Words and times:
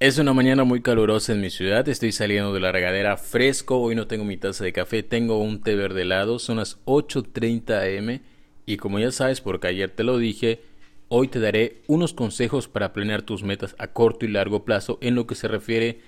Es 0.00 0.16
una 0.16 0.32
mañana 0.32 0.64
muy 0.64 0.80
calurosa 0.80 1.34
en 1.34 1.42
mi 1.42 1.50
ciudad, 1.50 1.86
estoy 1.86 2.10
saliendo 2.10 2.54
de 2.54 2.60
la 2.60 2.72
regadera 2.72 3.18
fresco, 3.18 3.82
hoy 3.82 3.94
no 3.94 4.06
tengo 4.06 4.24
mi 4.24 4.38
taza 4.38 4.64
de 4.64 4.72
café, 4.72 5.02
tengo 5.02 5.42
un 5.42 5.60
té 5.60 5.76
verde 5.76 6.00
helado, 6.00 6.38
son 6.38 6.56
las 6.56 6.82
8.30 6.86 7.98
am 7.98 8.20
y 8.64 8.78
como 8.78 8.98
ya 8.98 9.12
sabes 9.12 9.42
porque 9.42 9.66
ayer 9.66 9.90
te 9.90 10.02
lo 10.02 10.16
dije, 10.16 10.62
hoy 11.08 11.28
te 11.28 11.38
daré 11.38 11.82
unos 11.86 12.14
consejos 12.14 12.66
para 12.66 12.94
planear 12.94 13.20
tus 13.20 13.42
metas 13.42 13.76
a 13.76 13.88
corto 13.88 14.24
y 14.24 14.28
largo 14.28 14.64
plazo 14.64 14.96
en 15.02 15.16
lo 15.16 15.26
que 15.26 15.34
se 15.34 15.48
refiere 15.48 16.00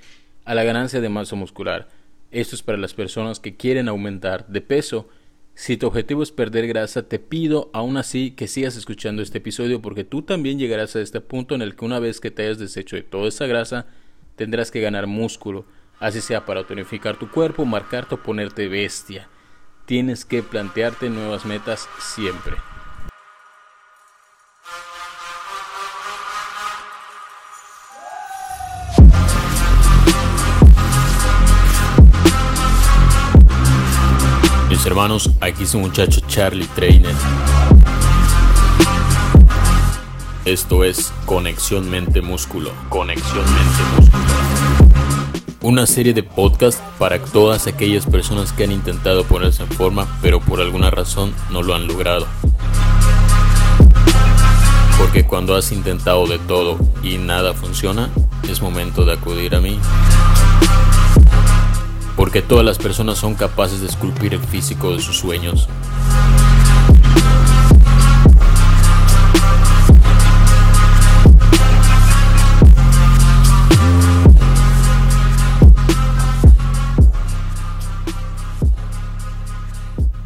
a 0.46 0.54
la 0.54 0.64
ganancia 0.64 1.02
de 1.02 1.10
masa 1.10 1.36
muscular. 1.36 1.90
Esto 2.30 2.56
es 2.56 2.62
para 2.62 2.78
las 2.78 2.94
personas 2.94 3.40
que 3.40 3.56
quieren 3.56 3.90
aumentar 3.90 4.48
de 4.48 4.62
peso. 4.62 5.10
Si 5.54 5.76
tu 5.76 5.86
objetivo 5.86 6.22
es 6.22 6.32
perder 6.32 6.66
grasa, 6.66 7.02
te 7.02 7.18
pido 7.18 7.70
aún 7.72 7.96
así 7.98 8.30
que 8.30 8.48
sigas 8.48 8.76
escuchando 8.76 9.22
este 9.22 9.38
episodio 9.38 9.82
porque 9.82 10.02
tú 10.02 10.22
también 10.22 10.58
llegarás 10.58 10.96
a 10.96 11.00
este 11.00 11.20
punto 11.20 11.54
en 11.54 11.62
el 11.62 11.76
que 11.76 11.84
una 11.84 11.98
vez 11.98 12.20
que 12.20 12.30
te 12.30 12.42
hayas 12.44 12.58
deshecho 12.58 12.96
de 12.96 13.02
toda 13.02 13.28
esa 13.28 13.46
grasa, 13.46 13.86
tendrás 14.36 14.70
que 14.70 14.80
ganar 14.80 15.06
músculo, 15.06 15.66
así 16.00 16.20
sea 16.20 16.46
para 16.46 16.66
tonificar 16.66 17.18
tu 17.18 17.30
cuerpo, 17.30 17.66
marcarte 17.66 18.14
o 18.14 18.22
ponerte 18.22 18.68
bestia. 18.68 19.28
Tienes 19.84 20.24
que 20.24 20.42
plantearte 20.42 21.10
nuevas 21.10 21.44
metas 21.44 21.86
siempre. 21.98 22.71
Hermanos, 34.86 35.30
aquí 35.40 35.66
su 35.66 35.78
muchacho 35.78 36.20
Charlie 36.26 36.66
Trainer. 36.74 37.14
Esto 40.44 40.82
es 40.82 41.12
Conexión 41.24 41.88
Mente-Músculo. 41.88 42.70
Conexión 42.88 43.44
Mente-Músculo. 43.44 44.24
Una 45.60 45.86
serie 45.86 46.14
de 46.14 46.24
podcasts 46.24 46.82
para 46.98 47.20
todas 47.20 47.66
aquellas 47.68 48.06
personas 48.06 48.52
que 48.52 48.64
han 48.64 48.72
intentado 48.72 49.24
ponerse 49.24 49.62
en 49.62 49.68
forma, 49.68 50.08
pero 50.20 50.40
por 50.40 50.60
alguna 50.60 50.90
razón 50.90 51.32
no 51.50 51.62
lo 51.62 51.74
han 51.74 51.86
logrado. 51.86 52.26
Porque 54.98 55.24
cuando 55.24 55.54
has 55.54 55.70
intentado 55.70 56.26
de 56.26 56.38
todo 56.40 56.78
y 57.02 57.18
nada 57.18 57.54
funciona, 57.54 58.10
es 58.48 58.60
momento 58.60 59.04
de 59.04 59.12
acudir 59.12 59.54
a 59.54 59.60
mí 59.60 59.78
porque 62.22 62.40
todas 62.40 62.64
las 62.64 62.78
personas 62.78 63.18
son 63.18 63.34
capaces 63.34 63.80
de 63.80 63.88
esculpir 63.88 64.32
el 64.32 64.38
físico 64.38 64.94
de 64.94 65.02
sus 65.02 65.18
sueños. 65.18 65.68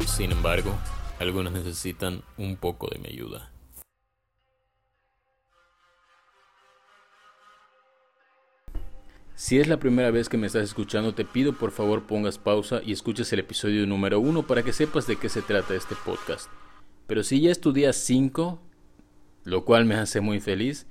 Sin 0.05 0.31
embargo, 0.31 0.77
algunos 1.19 1.51
necesitan 1.51 2.21
un 2.37 2.57
poco 2.57 2.89
de 2.91 2.99
mi 2.99 3.07
ayuda. 3.07 3.49
Si 9.37 9.59
es 9.59 9.67
la 9.67 9.77
primera 9.77 10.09
vez 10.09 10.29
que 10.29 10.37
me 10.37 10.47
estás 10.47 10.63
escuchando, 10.63 11.13
te 11.13 11.23
pido 11.23 11.53
por 11.53 11.69
favor 11.69 12.07
pongas 12.07 12.39
pausa 12.39 12.81
y 12.83 12.91
escuches 12.91 13.31
el 13.33 13.39
episodio 13.41 13.85
número 13.85 14.19
1 14.19 14.47
para 14.47 14.63
que 14.63 14.73
sepas 14.73 15.05
de 15.05 15.15
qué 15.17 15.29
se 15.29 15.43
trata 15.43 15.75
este 15.75 15.93
podcast. 16.03 16.49
Pero 17.05 17.21
si 17.21 17.39
ya 17.39 17.51
es 17.51 17.61
tu 17.61 17.71
día 17.71 17.93
5, 17.93 18.59
lo 19.43 19.63
cual 19.63 19.85
me 19.85 19.93
hace 19.93 20.21
muy 20.21 20.39
feliz, 20.39 20.87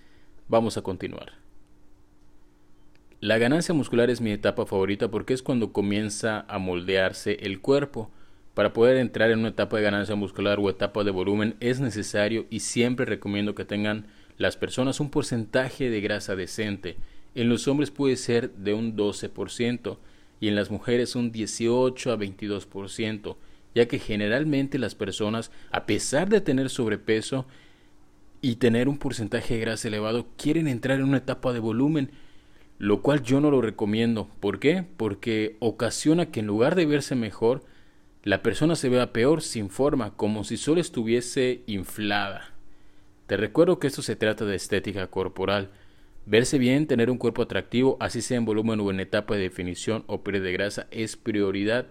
vamos 0.47 0.77
a 0.77 0.83
continuar. 0.83 1.33
La 3.19 3.39
ganancia 3.39 3.75
muscular 3.75 4.11
es 4.11 4.21
mi 4.21 4.31
etapa 4.31 4.65
favorita 4.65 5.11
porque 5.11 5.35
es 5.35 5.43
cuando 5.43 5.73
comienza 5.73 6.47
a 6.49 6.61
moldearse 6.61 7.39
el 7.41 7.61
cuerpo. 7.61 8.13
Para 8.55 8.73
poder 8.73 8.99
entrar 8.99 9.33
en 9.33 9.41
una 9.41 9.49
etapa 9.49 9.79
de 9.79 9.83
ganancia 9.83 10.15
muscular 10.15 10.61
o 10.61 10.71
etapa 10.71 11.03
de 11.03 11.11
volumen 11.11 11.57
es 11.59 11.81
necesario 11.81 12.47
y 12.49 12.61
siempre 12.61 13.07
recomiendo 13.07 13.57
que 13.57 13.65
tengan 13.65 14.07
las 14.37 14.57
personas 14.57 15.01
un 15.01 15.11
porcentaje 15.11 15.91
de 15.91 16.01
grasa 16.01 16.37
decente 16.37 16.97
en 17.37 17.49
los 17.49 17.69
hombres 17.69 17.91
puede 17.91 18.17
ser 18.17 18.51
de 18.55 18.75
un 18.75 18.97
12% 18.97 19.99
y 20.41 20.49
en 20.49 20.55
las 20.55 20.71
mujeres 20.71 21.15
un 21.15 21.33
18 21.33 22.13
a 22.13 22.19
22%, 22.19 23.37
ya 23.75 23.87
que 23.87 23.99
generalmente 23.99 24.79
las 24.79 24.95
personas, 24.95 25.51
a 25.71 25.87
pesar 25.87 26.29
de 26.29 26.41
tener 26.41 26.71
sobrepeso 26.71 27.47
y 28.41 28.57
tener 28.57 28.89
un 28.89 28.99
porcentaje 28.99 29.55
de 29.55 29.61
grasa 29.61 29.89
elevado, 29.89 30.27
quieren 30.37 30.67
entrar 30.67 30.99
en 30.99 31.05
una 31.05 31.19
etapa 31.19 31.53
de 31.53 31.61
volumen, 31.61 32.11
lo 32.79 33.03
cual 33.03 33.23
yo 33.23 33.41
no 33.41 33.51
lo 33.51 33.61
recomiendo. 33.61 34.29
¿Por 34.41 34.59
qué? 34.59 34.85
Porque 34.97 35.57
ocasiona 35.61 36.27
que 36.27 36.41
en 36.41 36.47
lugar 36.47 36.75
de 36.75 36.87
verse 36.87 37.15
mejor, 37.15 37.65
la 38.23 38.43
persona 38.43 38.77
se 38.77 38.89
vea 38.89 39.13
peor 39.13 39.43
sin 39.43 39.71
forma, 39.71 40.17
como 40.17 40.43
si 40.45 40.57
solo 40.57 40.81
estuviese 40.81 41.63
inflada. 41.67 42.53
Te 43.27 43.37
recuerdo 43.37 43.79
que 43.79 43.87
esto 43.89 44.03
se 44.03 44.17
trata 44.17 44.45
de 44.45 44.57
estética 44.57 45.07
corporal, 45.09 45.71
Verse 46.27 46.59
bien, 46.59 46.89
tener 46.89 47.09
un 47.09 47.19
cuerpo 47.19 47.43
atractivo, 47.43 47.97
así 48.01 48.21
sea 48.21 48.37
en 48.37 48.45
volumen 48.45 48.81
o 48.81 48.91
en 48.91 48.99
etapa 48.99 49.35
de 49.35 49.43
definición 49.43 50.03
o 50.09 50.23
pérdida 50.25 50.45
de 50.45 50.53
grasa, 50.53 50.87
es 50.91 51.17
prioridad. 51.17 51.87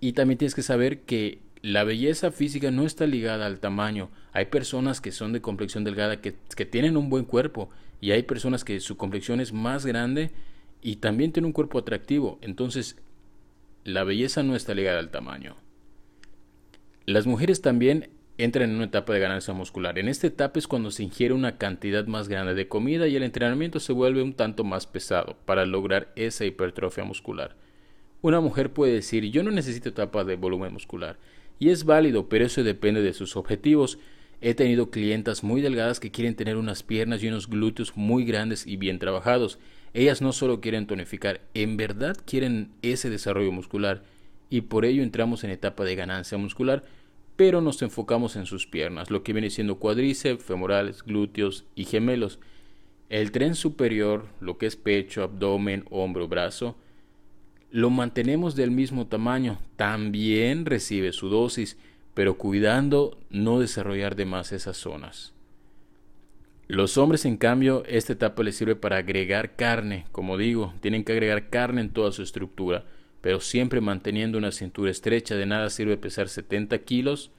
Y 0.00 0.12
también 0.12 0.38
tienes 0.38 0.54
que 0.54 0.62
saber 0.62 1.00
que 1.02 1.40
la 1.60 1.84
belleza 1.84 2.30
física 2.30 2.70
no 2.70 2.86
está 2.86 3.06
ligada 3.06 3.44
al 3.44 3.60
tamaño. 3.60 4.10
Hay 4.32 4.46
personas 4.46 5.02
que 5.02 5.12
son 5.12 5.34
de 5.34 5.42
complexión 5.42 5.84
delgada 5.84 6.22
que, 6.22 6.36
que 6.56 6.64
tienen 6.64 6.96
un 6.96 7.10
buen 7.10 7.26
cuerpo 7.26 7.68
y 8.00 8.12
hay 8.12 8.22
personas 8.22 8.64
que 8.64 8.80
su 8.80 8.96
complexión 8.96 9.40
es 9.40 9.52
más 9.52 9.84
grande 9.84 10.30
y 10.80 10.96
también 10.96 11.32
tienen 11.32 11.48
un 11.48 11.52
cuerpo 11.52 11.78
atractivo. 11.78 12.38
Entonces, 12.40 12.96
la 13.84 14.04
belleza 14.04 14.42
no 14.42 14.56
está 14.56 14.74
ligada 14.74 15.00
al 15.00 15.10
tamaño. 15.10 15.56
Las 17.04 17.26
mujeres 17.26 17.60
también 17.60 18.08
entran 18.38 18.70
en 18.70 18.76
una 18.76 18.84
etapa 18.84 19.12
de 19.12 19.18
ganancia 19.18 19.52
muscular. 19.52 19.98
En 19.98 20.08
esta 20.08 20.28
etapa 20.28 20.60
es 20.60 20.68
cuando 20.68 20.92
se 20.92 21.02
ingiere 21.02 21.34
una 21.34 21.58
cantidad 21.58 22.06
más 22.06 22.28
grande 22.28 22.54
de 22.54 22.68
comida 22.68 23.08
y 23.08 23.16
el 23.16 23.24
entrenamiento 23.24 23.80
se 23.80 23.92
vuelve 23.92 24.22
un 24.22 24.32
tanto 24.32 24.62
más 24.62 24.86
pesado 24.86 25.36
para 25.44 25.66
lograr 25.66 26.12
esa 26.14 26.44
hipertrofia 26.44 27.02
muscular. 27.02 27.56
Una 28.22 28.40
mujer 28.40 28.72
puede 28.72 28.94
decir 28.94 29.24
yo 29.24 29.42
no 29.42 29.50
necesito 29.50 29.88
etapa 29.88 30.24
de 30.24 30.36
volumen 30.36 30.72
muscular 30.72 31.18
y 31.58 31.70
es 31.70 31.84
válido, 31.84 32.28
pero 32.28 32.46
eso 32.46 32.62
depende 32.62 33.02
de 33.02 33.12
sus 33.12 33.36
objetivos. 33.36 33.98
He 34.40 34.54
tenido 34.54 34.90
clientas 34.90 35.42
muy 35.42 35.60
delgadas 35.60 35.98
que 35.98 36.12
quieren 36.12 36.36
tener 36.36 36.56
unas 36.56 36.84
piernas 36.84 37.22
y 37.24 37.28
unos 37.28 37.48
glúteos 37.48 37.96
muy 37.96 38.24
grandes 38.24 38.68
y 38.68 38.76
bien 38.76 39.00
trabajados. 39.00 39.58
Ellas 39.94 40.22
no 40.22 40.32
solo 40.32 40.60
quieren 40.60 40.86
tonificar, 40.86 41.40
en 41.54 41.76
verdad 41.76 42.16
quieren 42.24 42.70
ese 42.82 43.10
desarrollo 43.10 43.50
muscular 43.50 44.04
y 44.48 44.60
por 44.62 44.84
ello 44.84 45.02
entramos 45.02 45.42
en 45.42 45.50
etapa 45.50 45.84
de 45.84 45.96
ganancia 45.96 46.38
muscular 46.38 46.84
pero 47.38 47.60
nos 47.60 47.80
enfocamos 47.82 48.34
en 48.34 48.46
sus 48.46 48.66
piernas, 48.66 49.12
lo 49.12 49.22
que 49.22 49.32
viene 49.32 49.48
siendo 49.50 49.76
cuádriceps, 49.78 50.42
femorales, 50.42 51.04
glúteos 51.04 51.64
y 51.76 51.84
gemelos. 51.84 52.40
El 53.10 53.30
tren 53.30 53.54
superior, 53.54 54.26
lo 54.40 54.58
que 54.58 54.66
es 54.66 54.74
pecho, 54.74 55.22
abdomen, 55.22 55.84
hombro, 55.88 56.26
brazo, 56.26 56.76
lo 57.70 57.90
mantenemos 57.90 58.56
del 58.56 58.72
mismo 58.72 59.06
tamaño, 59.06 59.60
también 59.76 60.66
recibe 60.66 61.12
su 61.12 61.28
dosis, 61.28 61.78
pero 62.12 62.36
cuidando 62.38 63.16
no 63.30 63.60
desarrollar 63.60 64.16
de 64.16 64.24
más 64.24 64.50
esas 64.50 64.76
zonas. 64.76 65.32
Los 66.66 66.98
hombres, 66.98 67.24
en 67.24 67.36
cambio, 67.36 67.84
esta 67.86 68.14
etapa 68.14 68.42
les 68.42 68.56
sirve 68.56 68.74
para 68.74 68.96
agregar 68.96 69.54
carne, 69.54 70.06
como 70.10 70.38
digo, 70.38 70.74
tienen 70.80 71.04
que 71.04 71.12
agregar 71.12 71.50
carne 71.50 71.82
en 71.82 71.90
toda 71.90 72.10
su 72.10 72.24
estructura 72.24 72.84
pero 73.28 73.40
siempre 73.40 73.82
manteniendo 73.82 74.38
una 74.38 74.52
cintura 74.52 74.90
estrecha. 74.90 75.36
De 75.36 75.44
nada 75.44 75.68
sirve 75.68 75.98
pesar 75.98 76.30
70 76.30 76.78
kilos 76.78 77.30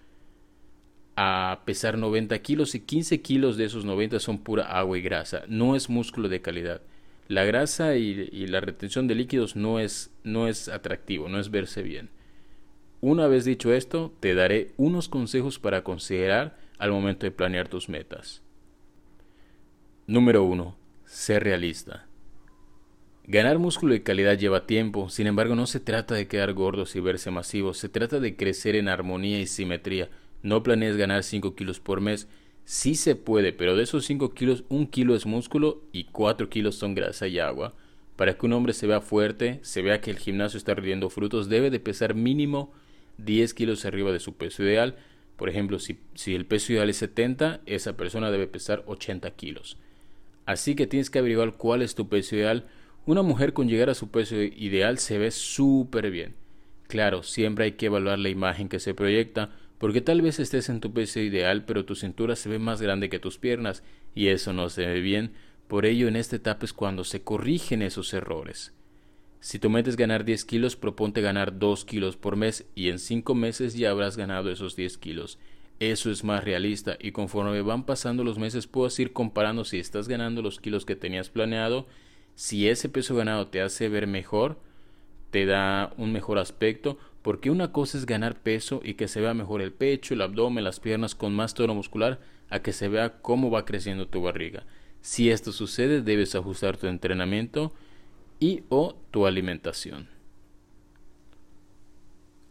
a 1.15 1.63
pesar 1.65 1.97
90 1.97 2.37
kilos 2.43 2.75
y 2.75 2.81
15 2.81 3.23
kilos 3.23 3.57
de 3.57 3.65
esos 3.65 3.85
90 3.85 4.19
son 4.19 4.37
pura 4.37 4.65
agua 4.65 4.99
y 4.99 5.01
grasa. 5.01 5.45
No 5.47 5.75
es 5.75 5.89
músculo 5.89 6.29
de 6.29 6.43
calidad. 6.43 6.83
La 7.27 7.43
grasa 7.43 7.95
y, 7.95 8.45
la 8.45 8.61
retención 8.61 9.07
de 9.07 9.15
líquidos 9.15 9.55
no 9.55 9.79
es, 9.79 10.13
no 10.23 10.47
es 10.47 10.69
atractivo, 10.69 11.27
no 11.27 11.39
es 11.39 11.49
verse 11.49 11.81
bien. 11.81 12.11
Una 13.01 13.25
vez 13.25 13.43
dicho 13.43 13.73
esto, 13.73 14.13
te 14.19 14.35
daré 14.35 14.73
unos 14.77 15.09
consejos 15.09 15.57
para 15.57 15.83
considerar 15.83 16.59
al 16.77 16.91
momento 16.91 17.25
de 17.25 17.31
planear 17.31 17.67
tus 17.67 17.89
metas. 17.89 18.43
Número 20.05 20.43
1. 20.43 20.77
Ser 21.05 21.45
realista. 21.45 22.08
Ganar 23.31 23.59
músculo 23.59 23.93
de 23.93 24.01
calidad 24.01 24.39
lleva 24.39 24.65
tiempo, 24.65 25.07
sin 25.11 25.27
embargo 25.27 25.53
no 25.53 25.67
se 25.67 25.79
trata 25.79 26.15
de 26.15 26.27
quedar 26.27 26.53
gordos 26.53 26.95
y 26.95 26.99
verse 26.99 27.29
masivos, 27.29 27.77
se 27.77 27.87
trata 27.87 28.19
de 28.19 28.35
crecer 28.35 28.75
en 28.75 28.89
armonía 28.89 29.39
y 29.39 29.45
simetría. 29.45 30.09
No 30.41 30.63
planees 30.63 30.97
ganar 30.97 31.23
5 31.23 31.53
kilos 31.53 31.79
por 31.79 32.01
mes, 32.01 32.27
sí 32.65 32.95
se 32.95 33.15
puede, 33.15 33.53
pero 33.53 33.75
de 33.75 33.83
esos 33.83 34.05
5 34.05 34.33
kilos, 34.33 34.63
1 34.69 34.89
kilo 34.89 35.13
es 35.13 35.27
músculo 35.27 35.83
y 35.91 36.05
4 36.05 36.49
kilos 36.49 36.73
son 36.73 36.95
grasa 36.95 37.27
y 37.27 37.37
agua. 37.37 37.75
Para 38.15 38.35
que 38.35 38.47
un 38.47 38.53
hombre 38.53 38.73
se 38.73 38.87
vea 38.87 38.99
fuerte, 38.99 39.59
se 39.61 39.83
vea 39.83 40.01
que 40.01 40.09
el 40.09 40.17
gimnasio 40.17 40.57
está 40.57 40.73
rindiendo 40.73 41.11
frutos, 41.11 41.49
debe 41.49 41.69
de 41.69 41.79
pesar 41.79 42.15
mínimo 42.15 42.73
10 43.19 43.53
kilos 43.53 43.85
arriba 43.85 44.11
de 44.11 44.19
su 44.19 44.37
peso 44.37 44.63
ideal. 44.63 44.95
Por 45.37 45.49
ejemplo, 45.49 45.77
si, 45.77 45.99
si 46.15 46.33
el 46.33 46.47
peso 46.47 46.73
ideal 46.73 46.89
es 46.89 46.97
70, 46.97 47.61
esa 47.67 47.95
persona 47.95 48.31
debe 48.31 48.47
pesar 48.47 48.81
80 48.87 49.29
kilos. 49.35 49.77
Así 50.47 50.73
que 50.73 50.87
tienes 50.87 51.11
que 51.11 51.19
averiguar 51.19 51.57
cuál 51.57 51.83
es 51.83 51.93
tu 51.93 52.09
peso 52.09 52.35
ideal. 52.35 52.65
Una 53.05 53.21
mujer 53.21 53.53
con 53.53 53.67
llegar 53.67 53.89
a 53.89 53.95
su 53.95 54.09
peso 54.09 54.35
ideal 54.35 54.99
se 54.99 55.17
ve 55.17 55.31
súper 55.31 56.11
bien. 56.11 56.35
Claro, 56.87 57.23
siempre 57.23 57.65
hay 57.65 57.71
que 57.73 57.87
evaluar 57.87 58.19
la 58.19 58.29
imagen 58.29 58.69
que 58.69 58.79
se 58.79 58.93
proyecta, 58.93 59.51
porque 59.77 60.01
tal 60.01 60.21
vez 60.21 60.39
estés 60.39 60.69
en 60.69 60.79
tu 60.79 60.93
peso 60.93 61.19
ideal, 61.19 61.65
pero 61.65 61.85
tu 61.85 61.95
cintura 61.95 62.35
se 62.35 62.49
ve 62.49 62.59
más 62.59 62.81
grande 62.81 63.09
que 63.09 63.19
tus 63.19 63.37
piernas, 63.37 63.83
y 64.13 64.27
eso 64.27 64.53
no 64.53 64.69
se 64.69 64.85
ve 64.85 65.01
bien. 65.01 65.31
Por 65.67 65.85
ello, 65.85 66.07
en 66.07 66.15
esta 66.15 66.35
etapa 66.35 66.65
es 66.65 66.73
cuando 66.73 67.03
se 67.03 67.21
corrigen 67.21 67.81
esos 67.81 68.13
errores. 68.13 68.73
Si 69.41 69.57
tu 69.57 69.69
meta 69.69 69.89
es 69.89 69.95
ganar 69.95 70.25
10 70.25 70.43
kilos, 70.43 70.75
proponte 70.75 71.21
ganar 71.21 71.59
2 71.59 71.85
kilos 71.85 72.17
por 72.17 72.35
mes 72.35 72.65
y 72.75 72.89
en 72.89 72.99
5 72.99 73.35
meses 73.35 73.73
ya 73.73 73.91
habrás 73.91 74.17
ganado 74.17 74.51
esos 74.51 74.75
10 74.75 74.97
kilos. 74.97 75.39
Eso 75.79 76.11
es 76.11 76.25
más 76.25 76.43
realista 76.43 76.97
y 76.99 77.13
conforme 77.13 77.61
van 77.61 77.85
pasando 77.85 78.25
los 78.25 78.37
meses 78.37 78.67
puedes 78.67 78.99
ir 78.99 79.13
comparando 79.13 79.63
si 79.63 79.79
estás 79.79 80.09
ganando 80.09 80.41
los 80.41 80.59
kilos 80.59 80.85
que 80.85 80.97
tenías 80.97 81.29
planeado, 81.29 81.87
si 82.39 82.69
ese 82.69 82.87
peso 82.87 83.15
ganado 83.15 83.47
te 83.47 83.59
hace 83.59 83.89
ver 83.89 84.07
mejor, 84.07 84.57
te 85.29 85.45
da 85.45 85.91
un 85.97 86.13
mejor 86.13 86.39
aspecto, 86.39 86.97
porque 87.21 87.51
una 87.51 87.73
cosa 87.73 87.97
es 87.97 88.05
ganar 88.05 88.41
peso 88.41 88.79
y 88.81 88.93
que 88.93 89.09
se 89.09 89.19
vea 89.19 89.33
mejor 89.33 89.61
el 89.61 89.73
pecho, 89.73 90.13
el 90.13 90.21
abdomen, 90.21 90.63
las 90.63 90.79
piernas 90.79 91.15
con 91.15 91.35
más 91.35 91.53
tono 91.53 91.75
muscular, 91.75 92.21
a 92.49 92.61
que 92.61 92.71
se 92.71 92.87
vea 92.87 93.21
cómo 93.21 93.51
va 93.51 93.65
creciendo 93.65 94.07
tu 94.07 94.21
barriga. 94.21 94.65
Si 95.01 95.29
esto 95.29 95.51
sucede, 95.51 96.01
debes 96.01 96.33
ajustar 96.33 96.77
tu 96.77 96.87
entrenamiento 96.87 97.73
y 98.39 98.63
o 98.69 98.95
tu 99.11 99.25
alimentación. 99.25 100.07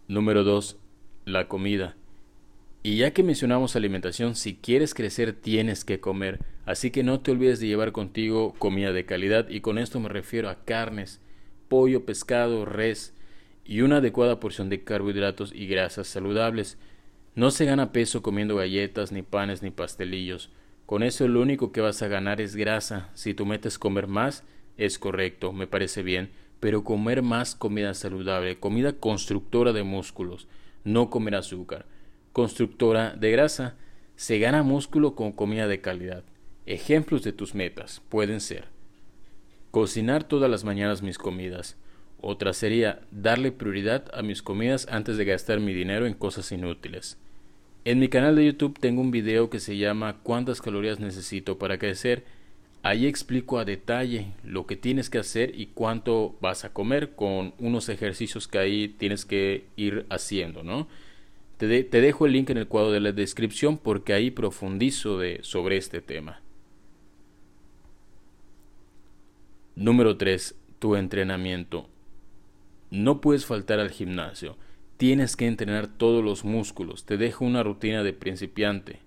Número 0.07 0.45
2. 0.45 0.77
La 1.25 1.49
comida. 1.49 1.97
Y 2.83 2.97
ya 2.97 3.13
que 3.13 3.23
mencionamos 3.23 3.75
alimentación, 3.75 4.37
si 4.37 4.55
quieres 4.55 4.95
crecer 4.95 5.33
tienes 5.33 5.85
que 5.85 6.01
comer, 6.01 6.39
así 6.65 6.91
que 6.91 7.03
no 7.03 7.21
te 7.21 7.33
olvides 7.33 7.59
de 7.59 7.67
llevar 7.67 7.93
contigo 7.93 8.55
comida 8.59 8.93
de 8.93 9.05
calidad 9.05 9.49
y 9.49 9.61
con 9.61 9.79
esto 9.79 9.99
me 9.99 10.09
refiero 10.09 10.49
a 10.49 10.65
carnes, 10.65 11.21
pollo, 11.69 12.07
pescado, 12.07 12.65
res 12.65 13.15
y 13.65 13.81
una 13.81 13.97
adecuada 13.97 14.41
porción 14.41 14.69
de 14.69 14.85
carbohidratos 14.85 15.53
y 15.53 15.67
grasas 15.67 16.07
saludables. 16.07 16.79
No 17.35 17.51
se 17.51 17.65
gana 17.65 17.93
peso 17.93 18.23
comiendo 18.23 18.57
galletas, 18.57 19.13
ni 19.13 19.23
panes, 19.23 19.63
ni 19.63 19.71
pastelillos. 19.71 20.51
Con 20.87 21.03
eso 21.03 21.29
lo 21.29 21.43
único 21.43 21.73
que 21.73 21.81
vas 21.81 22.01
a 22.03 22.09
ganar 22.09 22.41
es 22.41 22.57
grasa. 22.57 23.11
Si 23.15 23.35
tú 23.35 23.45
metes 23.45 23.79
comer 23.79 24.07
más, 24.07 24.45
es 24.79 24.99
correcto, 24.99 25.53
me 25.53 25.67
parece 25.67 26.03
bien, 26.03 26.31
pero 26.61 26.85
comer 26.85 27.23
más 27.23 27.55
comida 27.55 27.93
saludable, 27.93 28.59
comida 28.59 28.95
constructora 28.95 29.73
de 29.73 29.83
músculos, 29.83 30.49
no 30.85 31.11
comer 31.11 31.35
azúcar. 31.35 31.87
Constructora 32.39 33.17
de 33.17 33.33
grasa, 33.33 33.75
se 34.15 34.39
gana 34.39 34.63
músculo 34.63 35.17
con 35.17 35.33
comida 35.33 35.67
de 35.67 35.81
calidad. 35.81 36.23
Ejemplos 36.67 37.25
de 37.25 37.33
tus 37.33 37.57
metas 37.57 38.01
pueden 38.09 38.41
ser 38.41 38.67
cocinar 39.73 40.23
todas 40.23 40.49
las 40.49 40.63
mañanas 40.63 41.03
mis 41.03 41.19
comidas. 41.19 41.77
Otra 42.21 42.53
sería 42.53 43.01
darle 43.11 43.51
prioridad 43.51 44.05
a 44.15 44.23
mis 44.23 44.41
comidas 44.41 44.87
antes 44.89 45.17
de 45.17 45.25
gastar 45.25 45.59
mi 45.59 45.75
dinero 45.75 46.07
en 46.07 46.15
cosas 46.15 46.53
inútiles. 46.53 47.19
En 47.85 47.99
mi 47.99 48.07
canal 48.07 48.37
de 48.37 48.47
YouTube 48.47 48.79
tengo 48.79 49.01
un 49.01 49.11
video 49.11 49.51
que 49.51 49.59
se 49.59 49.77
llama 49.77 50.19
¿Cuántas 50.23 50.63
calorías 50.63 51.01
necesito 51.01 51.59
para 51.59 51.79
crecer? 51.79 52.25
Ahí 52.85 53.09
explico 53.09 53.59
a 53.59 53.65
detalle 53.65 54.29
lo 54.45 54.65
que 54.65 54.77
tienes 54.77 55.11
que 55.11 55.19
hacer 55.19 55.59
y 55.59 55.67
cuánto 55.75 56.37
vas 56.41 56.65
a 56.65 56.73
comer 56.73 57.17
con 57.17 57.55
unos 57.59 57.89
ejercicios 57.89 58.47
que 58.47 58.59
ahí 58.59 58.87
tienes 58.87 59.25
que 59.25 59.65
ir 59.75 60.07
haciendo, 60.09 60.63
¿no? 60.63 60.87
Te, 61.59 61.67
dejo 61.67 62.25
el 62.25 62.33
link 62.33 62.51
en 62.51 62.59
el 62.59 62.69
cuadro 62.69 62.93
de 62.93 63.01
la 63.01 63.11
descripción 63.11 63.79
porque 63.79 64.13
ahí 64.13 64.31
profundizo 64.31 65.19
de, 65.19 65.41
sobre 65.43 65.77
este 65.77 66.01
tema. 66.01 66.41
Número 69.75 70.17
3. 70.17 70.55
Tu 70.79 70.95
entrenamiento. 70.95 71.89
No 72.91 73.21
puedes 73.21 73.45
faltar 73.45 73.81
al 73.81 73.91
gimnasio. 73.91 74.57
Tienes 74.99 75.35
que 75.35 75.47
entrenar 75.47 75.89
todos 75.89 76.25
los 76.25 76.45
músculos. 76.45 77.05
Te 77.05 77.17
dejo 77.17 77.45
una 77.45 77.65
rutina 77.65 78.05
de 78.05 78.13
principiante. 78.13 79.01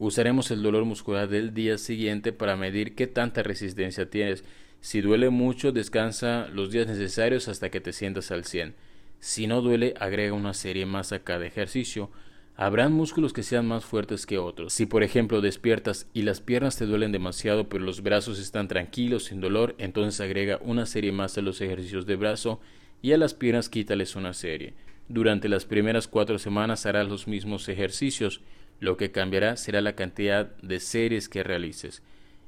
Usaremos 0.00 0.50
el 0.50 0.64
dolor 0.64 0.84
muscular 0.84 1.28
del 1.28 1.54
día 1.54 1.78
siguiente 1.78 2.32
para 2.32 2.56
medir 2.56 2.96
qué 2.96 3.06
tanta 3.06 3.44
resistencia 3.44 4.10
tienes. 4.10 4.42
Si 4.80 5.00
duele 5.00 5.30
mucho, 5.30 5.70
descansa 5.70 6.48
los 6.48 6.72
días 6.72 6.88
necesarios 6.88 7.46
hasta 7.46 7.70
que 7.70 7.80
te 7.80 7.92
sientas 7.92 8.32
al 8.32 8.44
100. 8.44 8.74
Si 9.22 9.46
no 9.46 9.62
duele, 9.62 9.94
agrega 10.00 10.32
una 10.32 10.52
serie 10.52 10.84
más 10.84 11.12
a 11.12 11.20
cada 11.20 11.46
ejercicio. 11.46 12.10
Habrán 12.56 12.92
músculos 12.92 13.32
que 13.32 13.44
sean 13.44 13.68
más 13.68 13.84
fuertes 13.84 14.26
que 14.26 14.36
otros. 14.36 14.72
Si 14.72 14.84
por 14.84 15.04
ejemplo 15.04 15.40
despiertas 15.40 16.08
y 16.12 16.22
las 16.22 16.40
piernas 16.40 16.76
te 16.76 16.86
duelen 16.86 17.12
demasiado 17.12 17.68
pero 17.68 17.84
los 17.84 18.02
brazos 18.02 18.40
están 18.40 18.66
tranquilos 18.66 19.26
sin 19.26 19.40
dolor, 19.40 19.76
entonces 19.78 20.20
agrega 20.20 20.58
una 20.60 20.86
serie 20.86 21.12
más 21.12 21.38
a 21.38 21.40
los 21.40 21.60
ejercicios 21.60 22.04
de 22.04 22.16
brazo 22.16 22.60
y 23.00 23.12
a 23.12 23.16
las 23.16 23.32
piernas 23.32 23.68
quítales 23.68 24.16
una 24.16 24.32
serie. 24.32 24.74
Durante 25.08 25.48
las 25.48 25.66
primeras 25.66 26.08
cuatro 26.08 26.40
semanas 26.40 26.84
harás 26.84 27.06
los 27.06 27.28
mismos 27.28 27.68
ejercicios 27.68 28.40
lo 28.80 28.96
que 28.96 29.12
cambiará 29.12 29.56
será 29.56 29.80
la 29.82 29.94
cantidad 29.94 30.56
de 30.62 30.80
series 30.80 31.28
que 31.28 31.44
realices. 31.44 32.02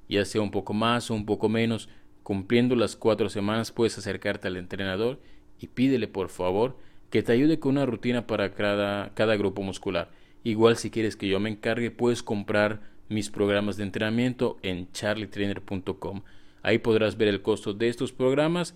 Ya 0.08 0.24
sea 0.24 0.40
un 0.40 0.50
poco 0.50 0.74
más 0.74 1.08
o 1.12 1.14
un 1.14 1.24
poco 1.24 1.48
menos, 1.48 1.88
cumpliendo 2.24 2.74
las 2.74 2.96
cuatro 2.96 3.28
semanas 3.28 3.70
puedes 3.70 3.96
acercarte 3.96 4.48
al 4.48 4.56
entrenador 4.56 5.20
y 5.64 5.66
pídele 5.66 6.08
por 6.08 6.28
favor 6.28 6.76
que 7.11 7.22
te 7.22 7.32
ayude 7.32 7.58
con 7.58 7.72
una 7.72 7.87
rutina 7.87 8.26
para 8.26 8.52
cada, 8.52 9.37
grupo 9.37 9.62
muscular. 9.62 10.11
Igual 10.43 10.76
si 10.76 10.90
quieres 10.90 11.16
que 11.16 11.26
yo 11.26 11.40
me 11.40 11.49
encargue 11.49 11.90
puedes 11.90 12.22
comprar 12.22 12.81
mis 13.08 13.31
programas 13.31 13.76
de 13.76 13.84
entrenamiento 13.84 14.58
en 14.62 14.90
charlietrainer.com. 14.93 16.22
Ahí 16.62 16.78
podrás 16.78 17.16
ver 17.16 17.28
el 17.28 17.40
costo 17.40 17.72
de 17.72 17.88
estos 17.88 18.12
programas 18.12 18.75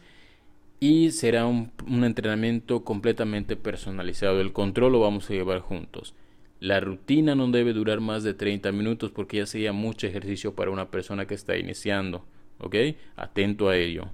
y 0.81 1.11
será 1.11 1.46
un, 1.46 1.73
un 1.87 2.05
entrenamiento 2.05 2.85
completamente 2.85 3.56
personalizado. 3.56 4.41
El 4.41 4.52
control 4.52 4.93
lo 4.93 5.00
vamos 5.00 5.29
a 5.29 5.34
llevar 5.34 5.61
juntos. 5.61 6.14
La 6.58 6.81
rutina 6.81 7.34
no 7.34 7.49
debe 7.49 7.75
durar 7.75 8.00
más 8.00 8.23
de 8.23 8.32
30 8.32 8.73
minutos 8.73 9.11
porque 9.11 9.38
ya 9.38 9.46
sería 9.46 9.73
mucho 9.73 10.06
ejercicio 10.06 10.55
para 10.55 10.70
una 10.70 10.91
persona 10.91 11.26
que 11.26 11.34
está 11.34 11.58
iniciando. 11.58 12.25
¿Ok? 12.61 12.76
Atento 13.17 13.69
a 13.69 13.76
ello. 13.76 14.08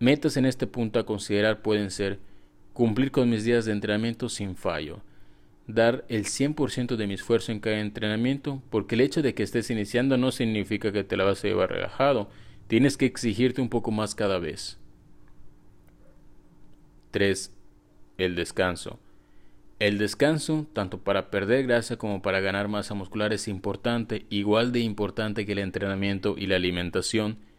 Metas 0.00 0.38
en 0.38 0.46
este 0.46 0.66
punto 0.66 0.98
a 0.98 1.04
considerar 1.04 1.60
pueden 1.60 1.90
ser 1.90 2.18
cumplir 2.72 3.10
con 3.10 3.28
mis 3.28 3.44
días 3.44 3.66
de 3.66 3.72
entrenamiento 3.72 4.30
sin 4.30 4.56
fallo, 4.56 5.02
dar 5.66 6.06
el 6.08 6.24
100% 6.24 6.96
de 6.96 7.06
mi 7.06 7.14
esfuerzo 7.14 7.52
en 7.52 7.60
cada 7.60 7.80
entrenamiento, 7.80 8.62
porque 8.70 8.94
el 8.94 9.02
hecho 9.02 9.20
de 9.20 9.34
que 9.34 9.42
estés 9.42 9.70
iniciando 9.70 10.16
no 10.16 10.32
significa 10.32 10.90
que 10.90 11.04
te 11.04 11.18
la 11.18 11.24
vas 11.24 11.44
a 11.44 11.48
llevar 11.48 11.70
relajado, 11.70 12.30
tienes 12.66 12.96
que 12.96 13.04
exigirte 13.04 13.60
un 13.60 13.68
poco 13.68 13.90
más 13.90 14.14
cada 14.14 14.38
vez. 14.38 14.78
3. 17.10 17.52
El 18.16 18.36
descanso. 18.36 18.98
El 19.80 19.98
descanso, 19.98 20.66
tanto 20.72 20.96
para 20.96 21.30
perder 21.30 21.66
grasa 21.66 21.96
como 21.96 22.22
para 22.22 22.40
ganar 22.40 22.68
masa 22.68 22.94
muscular, 22.94 23.34
es 23.34 23.48
importante, 23.48 24.24
igual 24.30 24.72
de 24.72 24.80
importante 24.80 25.44
que 25.44 25.52
el 25.52 25.58
entrenamiento 25.58 26.36
y 26.38 26.46
la 26.46 26.56
alimentación. 26.56 27.49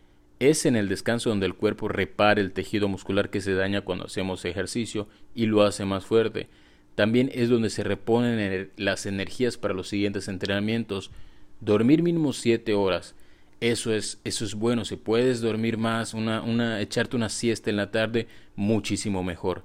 Es 0.41 0.65
en 0.65 0.75
el 0.75 0.89
descanso 0.89 1.29
donde 1.29 1.45
el 1.45 1.53
cuerpo 1.53 1.87
repara 1.87 2.41
el 2.41 2.51
tejido 2.51 2.87
muscular 2.87 3.29
que 3.29 3.41
se 3.41 3.53
daña 3.53 3.81
cuando 3.81 4.05
hacemos 4.05 4.43
ejercicio 4.43 5.07
y 5.35 5.45
lo 5.45 5.61
hace 5.61 5.85
más 5.85 6.03
fuerte. 6.03 6.47
También 6.95 7.29
es 7.31 7.47
donde 7.47 7.69
se 7.69 7.83
reponen 7.83 8.71
las 8.75 9.05
energías 9.05 9.57
para 9.57 9.75
los 9.75 9.87
siguientes 9.87 10.27
entrenamientos. 10.27 11.11
Dormir 11.59 12.01
mínimo 12.01 12.33
7 12.33 12.73
horas. 12.73 13.13
Eso 13.59 13.93
es, 13.93 14.19
eso 14.23 14.43
es 14.43 14.55
bueno. 14.55 14.83
Si 14.83 14.95
puedes 14.95 15.41
dormir 15.41 15.77
más, 15.77 16.15
una, 16.15 16.41
una, 16.41 16.81
echarte 16.81 17.15
una 17.15 17.29
siesta 17.29 17.69
en 17.69 17.75
la 17.75 17.91
tarde, 17.91 18.25
muchísimo 18.55 19.23
mejor. 19.23 19.63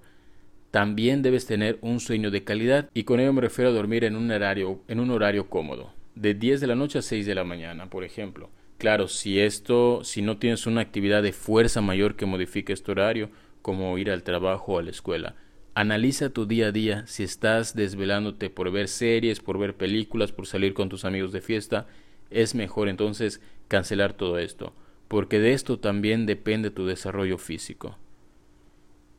También 0.73 1.23
debes 1.23 1.47
tener 1.47 1.78
un 1.80 2.00
sueño 2.00 2.30
de 2.30 2.45
calidad 2.45 2.90
y 2.92 3.04
con 3.04 3.18
ello 3.18 3.33
me 3.33 3.40
refiero 3.40 3.71
a 3.71 3.73
dormir 3.73 4.04
en 4.04 4.14
un 4.14 4.30
horario, 4.30 4.83
en 4.88 5.00
un 5.00 5.11
horario 5.11 5.49
cómodo, 5.49 5.95
de 6.16 6.35
10 6.35 6.61
de 6.61 6.66
la 6.66 6.75
noche 6.75 6.99
a 6.99 7.02
6 7.02 7.25
de 7.25 7.35
la 7.35 7.45
mañana, 7.45 7.88
por 7.88 8.04
ejemplo. 8.04 8.50
Claro, 8.78 9.09
si 9.09 9.40
esto, 9.40 10.04
si 10.04 10.21
no 10.23 10.37
tienes 10.37 10.66
una 10.66 10.83
actividad 10.83 11.23
de 11.23 11.33
fuerza 11.33 11.80
mayor 11.80 12.16
que 12.16 12.26
modifique 12.26 12.73
este 12.73 12.92
horario, 12.92 13.30
como 13.62 13.97
ir 13.99 14.11
al 14.11 14.23
trabajo 14.23 14.75
o 14.75 14.78
a 14.78 14.83
la 14.83 14.90
escuela, 14.90 15.35
analiza 15.75 16.30
tu 16.30 16.47
día 16.47 16.68
a 16.68 16.73
día 16.73 17.06
si 17.06 17.23
estás 17.23 17.75
desvelándote 17.75 18.50
por 18.50 18.71
ver 18.71 18.88
series, 18.88 19.40
por 19.40 19.59
ver 19.59 19.76
películas, 19.76 20.33
por 20.33 20.47
salir 20.47 20.75
con 20.75 20.88
tus 20.88 21.04
amigos 21.04 21.33
de 21.33 21.40
fiesta, 21.40 21.87
es 22.30 22.54
mejor 22.54 22.88
entonces 22.88 23.40
cancelar 23.68 24.12
todo 24.12 24.38
esto, 24.38 24.75
porque 25.09 25.38
de 25.38 25.52
esto 25.52 25.78
también 25.78 26.26
depende 26.26 26.71
tu 26.71 26.87
desarrollo 26.87 27.38
físico. 27.38 27.97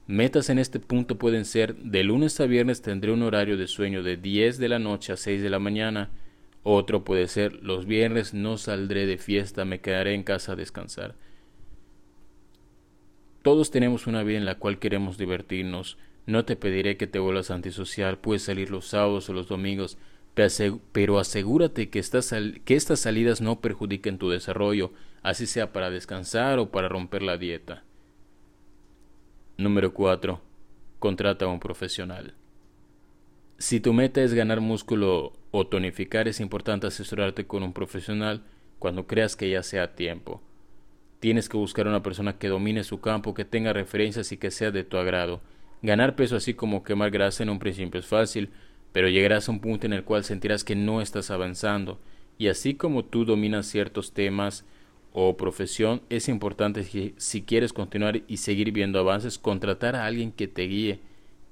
Metas 0.08 0.50
en 0.50 0.58
este 0.58 0.80
punto 0.80 1.18
pueden 1.18 1.44
ser 1.44 1.76
de 1.76 2.04
lunes 2.04 2.40
a 2.40 2.46
viernes 2.46 2.82
tendré 2.82 3.12
un 3.12 3.24
horario 3.24 3.58
de 3.58 3.68
sueño 3.68 4.04
de 4.04 4.16
10 4.16 4.58
de 4.58 4.70
la 4.70 4.80
noche 4.80 5.12
a 5.12 5.18
6 5.18 5.42
de 5.42 5.50
la 5.50 5.60
mañana. 5.60 6.12
Otro 6.64 7.04
puede 7.04 7.28
ser 7.28 7.54
los 7.64 7.86
viernes 7.86 8.34
no 8.34 8.58
saldré 8.58 9.06
de 9.06 9.18
fiesta, 9.18 9.66
me 9.66 9.80
quedaré 9.80 10.14
en 10.14 10.24
casa 10.24 10.54
a 10.54 10.56
descansar. 10.56 11.16
Todos 13.42 13.72
tenemos 13.72 14.08
una 14.08 14.24
vida 14.24 14.38
en 14.38 14.46
la 14.46 14.56
cual 14.56 14.78
queremos 14.78 15.18
divertirnos. 15.18 15.98
No 16.26 16.44
te 16.44 16.58
pediré 16.58 16.98
que 16.98 17.08
te 17.08 17.20
vuelvas 17.20 17.52
antisocial, 17.52 18.18
puedes 18.18 18.44
salir 18.44 18.70
los 18.70 18.88
sábados 18.88 19.30
o 19.30 19.34
los 19.34 19.48
domingos, 19.48 19.98
pero 20.92 21.20
asegúrate 21.20 21.90
que 21.90 22.00
estas, 22.00 22.36
que 22.66 22.76
estas 22.76 23.00
salidas 23.00 23.40
no 23.42 23.62
perjudiquen 23.62 24.18
tu 24.18 24.30
desarrollo, 24.30 24.92
así 25.24 25.48
sea 25.48 25.72
para 25.72 25.90
descansar 25.90 26.60
o 26.60 26.70
para 26.70 26.90
romper 26.90 27.24
la 27.24 27.38
dieta. 27.38 27.84
Número 29.58 29.94
4. 29.94 30.42
Contrata 31.00 31.46
a 31.46 31.48
un 31.48 31.60
profesional. 31.60 32.36
Si 33.60 33.80
tu 33.80 33.92
meta 33.92 34.22
es 34.22 34.36
ganar 34.36 34.62
músculo 34.62 35.34
o 35.50 35.66
tonificar, 35.66 36.28
es 36.28 36.40
importante 36.40 36.86
asesorarte 36.86 37.48
con 37.48 37.64
un 37.64 37.74
profesional 37.74 38.44
cuando 38.78 39.08
creas 39.08 39.36
que 39.36 39.50
ya 39.50 39.64
sea 39.64 39.96
tiempo. 39.96 40.44
Tienes 41.20 41.50
que 41.50 41.58
buscar 41.58 41.88
una 41.88 42.04
persona 42.04 42.38
que 42.38 42.50
domine 42.50 42.84
su 42.84 43.02
campo, 43.02 43.34
que 43.34 43.46
tenga 43.46 43.74
referencias 43.74 44.32
y 44.32 44.38
que 44.38 44.52
sea 44.52 44.70
de 44.70 44.84
tu 44.84 44.98
agrado. 44.98 45.42
Ganar 45.82 46.16
peso 46.16 46.36
así 46.36 46.54
como 46.54 46.84
quemar 46.84 47.10
grasa 47.10 47.42
en 47.42 47.50
un 47.50 47.58
principio 47.58 48.00
es 48.00 48.06
fácil, 48.06 48.52
pero 48.92 49.10
llegarás 49.10 49.50
a 49.50 49.52
un 49.52 49.60
punto 49.60 49.88
en 49.88 49.94
el 49.94 50.04
cual 50.04 50.24
sentirás 50.24 50.64
que 50.64 50.76
no 50.76 51.02
estás 51.02 51.32
avanzando. 51.32 52.00
Y 52.38 52.50
así 52.50 52.76
como 52.76 53.06
tú 53.06 53.26
dominas 53.26 53.66
ciertos 53.66 54.14
temas 54.14 54.66
o 55.14 55.36
profesión, 55.36 56.04
es 56.12 56.30
importante 56.30 56.86
que 56.86 57.16
si 57.18 57.42
quieres 57.42 57.74
continuar 57.74 58.22
y 58.28 58.38
seguir 58.38 58.72
viendo 58.72 59.00
avances, 59.00 59.40
contratar 59.40 59.96
a 59.96 60.06
alguien 60.06 60.32
que 60.32 60.48
te 60.48 60.62
guíe 60.68 61.00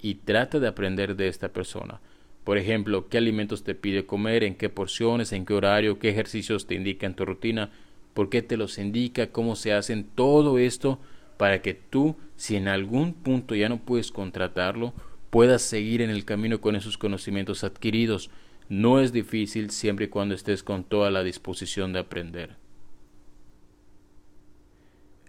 y 0.06 0.14
trata 0.14 0.60
de 0.60 0.68
aprender 0.68 1.16
de 1.16 1.28
esta 1.28 1.50
persona. 1.50 2.00
Por 2.44 2.60
ejemplo, 2.60 3.10
qué 3.10 3.18
alimentos 3.18 3.64
te 3.64 3.74
pide 3.74 4.06
comer, 4.06 4.44
en 4.44 4.54
qué 4.54 4.70
porciones, 4.70 5.34
en 5.34 5.48
qué 5.48 5.56
horario, 5.56 5.98
qué 5.98 6.10
ejercicios 6.10 6.68
te 6.68 6.76
indica 6.76 7.08
en 7.08 7.16
tu 7.16 7.26
rutina, 7.26 7.72
por 8.14 8.30
qué 8.30 8.44
te 8.44 8.56
los 8.56 8.78
indica, 8.78 9.32
cómo 9.32 9.56
se 9.56 9.74
hacen, 9.74 10.04
todo 10.14 10.60
esto 10.60 11.00
para 11.38 11.64
que 11.64 11.74
tú, 11.74 12.18
si 12.36 12.56
en 12.56 12.68
algún 12.68 13.14
punto 13.16 13.56
ya 13.56 13.68
no 13.68 13.80
puedes 13.80 14.12
contratarlo, 14.12 14.94
puedas 15.32 15.64
seguir 15.64 16.04
en 16.04 16.12
el 16.12 16.24
camino 16.24 16.62
con 16.62 16.76
esos 16.76 17.00
conocimientos 17.00 17.64
adquiridos. 17.64 18.30
No 18.70 19.00
es 19.00 19.12
difícil 19.12 19.72
siempre 19.72 20.06
y 20.06 20.10
cuando 20.10 20.36
estés 20.36 20.62
con 20.62 20.84
toda 20.84 21.10
la 21.10 21.24
disposición 21.24 21.94
de 21.94 22.00
aprender. 22.02 22.58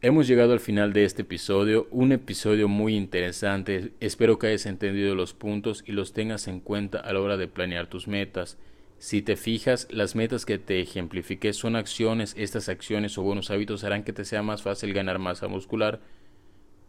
Hemos 0.02 0.28
llegado 0.28 0.52
al 0.52 0.60
final 0.60 0.92
de 0.92 1.06
este 1.06 1.22
episodio, 1.22 1.88
un 1.90 2.12
episodio 2.12 2.68
muy 2.68 2.94
interesante. 2.94 3.92
Espero 3.98 4.38
que 4.38 4.48
hayas 4.48 4.66
entendido 4.66 5.14
los 5.14 5.32
puntos 5.32 5.82
y 5.86 5.92
los 5.92 6.12
tengas 6.12 6.48
en 6.48 6.60
cuenta 6.60 6.98
a 7.00 7.14
la 7.14 7.20
hora 7.22 7.38
de 7.38 7.48
planear 7.48 7.86
tus 7.86 8.06
metas. 8.06 8.58
Si 8.98 9.22
te 9.22 9.36
fijas, 9.36 9.88
las 9.90 10.14
metas 10.14 10.44
que 10.44 10.58
te 10.58 10.80
ejemplifiqué 10.80 11.54
son 11.54 11.76
acciones, 11.76 12.34
estas 12.36 12.68
acciones 12.68 13.16
o 13.16 13.22
buenos 13.22 13.50
hábitos 13.50 13.84
harán 13.84 14.04
que 14.04 14.12
te 14.12 14.26
sea 14.26 14.42
más 14.42 14.60
fácil 14.60 14.92
ganar 14.92 15.18
masa 15.18 15.48
muscular, 15.48 16.00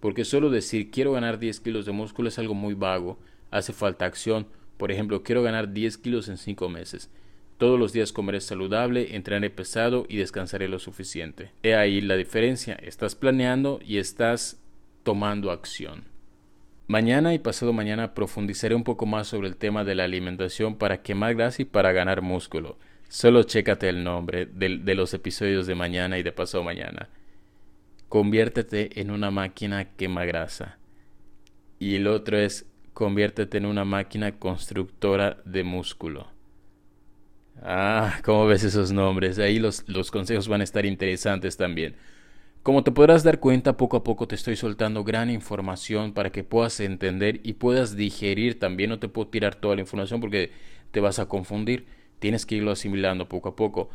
porque 0.01 0.25
solo 0.25 0.49
decir 0.49 0.91
quiero 0.91 1.13
ganar 1.13 1.39
10 1.39 1.61
kilos 1.61 1.85
de 1.85 1.93
músculo 1.93 2.27
es 2.27 2.37
algo 2.39 2.55
muy 2.55 2.73
vago, 2.73 3.17
hace 3.51 3.71
falta 3.71 4.05
acción, 4.05 4.47
por 4.75 4.91
ejemplo, 4.91 5.23
quiero 5.23 5.43
ganar 5.43 5.71
10 5.71 5.97
kilos 5.97 6.27
en 6.27 6.37
5 6.37 6.67
meses. 6.67 7.09
Todos 7.57 7.79
los 7.79 7.91
días 7.91 8.13
comeré 8.13 8.39
saludable, 8.39 9.15
entrenaré 9.15 9.49
pesado 9.49 10.05
y 10.07 10.17
descansaré 10.17 10.67
lo 10.67 10.77
suficiente. 10.77 11.51
He 11.63 11.73
ahí 11.73 12.01
la 12.01 12.15
diferencia. 12.15 12.75
Estás 12.75 13.15
planeando 13.15 13.79
y 13.83 13.97
estás 13.97 14.61
tomando 15.01 15.49
acción. 15.49 16.03
Mañana 16.85 17.33
y 17.33 17.39
pasado 17.39 17.73
mañana 17.73 18.13
profundizaré 18.13 18.75
un 18.75 18.83
poco 18.83 19.07
más 19.07 19.27
sobre 19.27 19.47
el 19.47 19.57
tema 19.57 19.83
de 19.83 19.95
la 19.95 20.03
alimentación 20.03 20.77
para 20.77 21.01
quemar 21.01 21.33
grasa 21.33 21.63
y 21.63 21.65
para 21.65 21.91
ganar 21.91 22.21
músculo. 22.21 22.77
Solo 23.09 23.41
chécate 23.43 23.89
el 23.89 24.03
nombre 24.03 24.45
de, 24.45 24.77
de 24.77 24.95
los 24.95 25.13
episodios 25.15 25.65
de 25.65 25.73
mañana 25.73 26.19
y 26.19 26.23
de 26.23 26.31
pasado 26.31 26.63
mañana. 26.63 27.09
Conviértete 28.07 29.01
en 29.01 29.09
una 29.09 29.31
máquina 29.31 29.95
quema 29.95 30.25
grasa. 30.25 30.77
Y 31.79 31.95
el 31.95 32.07
otro 32.07 32.37
es 32.37 32.67
conviértete 32.93 33.57
en 33.57 33.65
una 33.65 33.83
máquina 33.83 34.37
constructora 34.37 35.37
de 35.43 35.63
músculo. 35.63 36.37
Ah, 37.61 38.19
¿cómo 38.23 38.45
ves 38.45 38.63
esos 38.63 38.91
nombres? 38.91 39.39
Ahí 39.39 39.59
los, 39.59 39.83
los 39.87 40.11
consejos 40.11 40.47
van 40.47 40.61
a 40.61 40.63
estar 40.63 40.85
interesantes 40.85 41.57
también. 41.57 41.95
Como 42.63 42.83
te 42.83 42.91
podrás 42.91 43.23
dar 43.23 43.39
cuenta, 43.39 43.77
poco 43.77 43.97
a 43.97 44.03
poco 44.03 44.27
te 44.27 44.35
estoy 44.35 44.55
soltando 44.55 45.03
gran 45.03 45.29
información 45.29 46.13
para 46.13 46.31
que 46.31 46.43
puedas 46.43 46.79
entender 46.79 47.39
y 47.43 47.53
puedas 47.53 47.95
digerir 47.95 48.59
también. 48.59 48.89
No 48.89 48.99
te 48.99 49.07
puedo 49.07 49.29
tirar 49.29 49.55
toda 49.55 49.75
la 49.75 49.81
información 49.81 50.19
porque 50.19 50.51
te 50.91 50.99
vas 50.99 51.19
a 51.19 51.27
confundir. 51.27 51.85
Tienes 52.19 52.45
que 52.45 52.55
irlo 52.55 52.71
asimilando 52.71 53.29
poco 53.29 53.49
a 53.49 53.55
poco. 53.55 53.89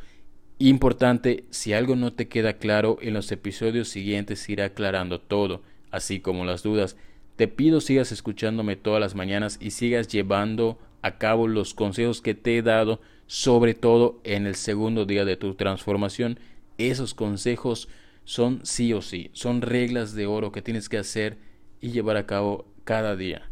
Importante, 0.59 1.45
si 1.51 1.73
algo 1.73 1.97
no 1.97 2.13
te 2.13 2.29
queda 2.29 2.55
claro, 2.55 2.99
en 3.03 3.15
los 3.15 3.31
episodios 3.33 3.89
siguientes 3.89 4.49
irá 4.49 4.67
aclarando 4.67 5.21
todo, 5.21 5.63
así 5.91 6.21
como 6.21 6.45
las 6.45 6.63
dudas. 6.63 6.97
Te 7.37 7.49
pido 7.49 7.81
sigas 7.81 8.13
escuchándome 8.13 8.77
todas 8.77 9.01
las 9.01 9.15
mañanas 9.15 9.59
y 9.61 9.73
sigas 9.73 10.09
llevando 10.09 10.79
a 11.03 11.19
cabo 11.19 11.49
los 11.49 11.75
consejos 11.75 12.21
que 12.21 12.35
te 12.35 12.57
he 12.57 12.63
dado 12.63 13.01
sobre 13.33 13.73
todo 13.73 14.21
en 14.25 14.47
el 14.47 14.57
segundo 14.57 15.07
día 15.07 15.25
de 15.25 15.39
tu 15.39 15.55
transformación. 15.55 16.39
Esos 16.77 17.15
consejos 17.15 17.89
son 18.25 18.61
sí 18.63 18.93
o 18.93 19.01
sí, 19.01 19.31
son 19.33 19.63
reglas 19.63 20.13
de 20.13 20.27
oro 20.27 20.53
que 20.53 20.61
tienes 20.61 20.91
que 20.91 20.99
hacer 20.99 21.39
y 21.81 21.93
llevar 21.93 22.19
a 22.19 22.27
cabo 22.27 22.67
cada 22.85 23.17
día. 23.17 23.49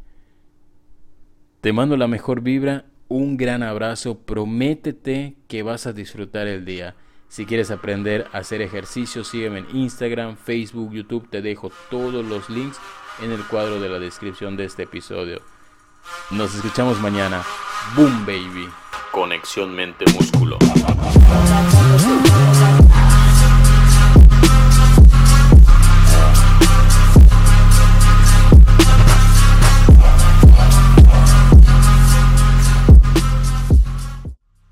Te 1.62 1.72
mando 1.72 1.96
la 1.96 2.08
mejor 2.08 2.42
vibra, 2.42 2.84
un 3.08 3.38
gran 3.38 3.62
abrazo, 3.62 4.18
prométete 4.18 5.36
que 5.48 5.62
vas 5.62 5.86
a 5.86 5.94
disfrutar 5.94 6.46
el 6.46 6.66
día. 6.66 6.94
Si 7.28 7.46
quieres 7.46 7.70
aprender 7.70 8.26
a 8.34 8.38
hacer 8.38 8.60
ejercicio, 8.60 9.24
sígueme 9.24 9.60
en 9.60 9.74
Instagram, 9.74 10.36
Facebook, 10.36 10.92
YouTube, 10.92 11.30
te 11.30 11.40
dejo 11.40 11.72
todos 11.90 12.22
los 12.22 12.50
links 12.50 12.78
en 13.22 13.32
el 13.32 13.42
cuadro 13.44 13.80
de 13.80 13.88
la 13.88 13.98
descripción 13.98 14.58
de 14.58 14.66
este 14.66 14.82
episodio. 14.82 15.40
Nos 16.32 16.54
escuchamos 16.54 17.00
mañana. 17.00 17.42
Boom, 17.96 18.26
baby. 18.26 18.68
Conexión 19.10 19.74
mente-músculo. 19.74 20.58